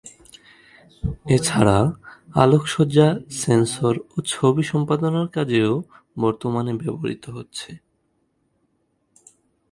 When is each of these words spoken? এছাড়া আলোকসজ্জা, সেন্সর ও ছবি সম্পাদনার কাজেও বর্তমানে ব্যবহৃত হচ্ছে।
এছাড়া 1.35 1.77
আলোকসজ্জা, 2.35 3.07
সেন্সর 3.39 3.93
ও 4.13 4.17
ছবি 4.31 4.63
সম্পাদনার 4.71 5.27
কাজেও 5.35 5.73
বর্তমানে 6.19 6.71
ব্যবহৃত 6.81 7.23
হচ্ছে। 7.35 7.69